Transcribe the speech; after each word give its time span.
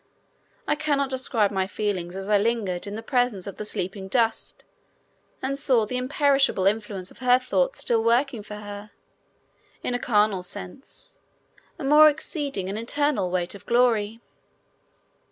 I 0.67 0.73
cannot 0.73 1.11
describe 1.11 1.51
my 1.51 1.67
feelings 1.67 2.15
as 2.15 2.27
I 2.27 2.39
lingered 2.39 2.87
in 2.87 2.95
the 2.95 3.03
presence 3.03 3.45
of 3.45 3.57
the 3.57 3.65
sleeping 3.65 4.07
dust 4.07 4.65
and 5.43 5.59
saw 5.59 5.85
the 5.85 5.97
imperishable 5.97 6.65
influence 6.65 7.11
of 7.11 7.19
her 7.19 7.37
thoughts 7.37 7.81
still 7.81 8.03
working 8.03 8.41
for 8.41 8.55
her, 8.55 8.89
in 9.83 9.93
a 9.93 9.99
carnal 9.99 10.41
sense, 10.41 11.19
"a 11.77 11.83
more 11.83 12.09
exceeding 12.09 12.67
and 12.67 12.79
eternal 12.79 13.29
weight 13.29 13.53
of 13.53 13.67
glory." 13.67 14.21